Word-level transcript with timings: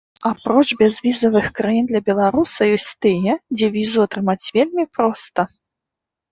Апроч 0.29 0.69
бязвізавых 0.79 1.47
краін 1.59 1.85
для 1.91 2.01
беларуса, 2.09 2.61
ёсць 2.79 2.89
тыя, 3.09 3.37
дзе 3.59 3.67
візу 3.79 3.99
атрымаць 4.09 4.45
вельмі 4.59 4.91
проста. 4.99 5.41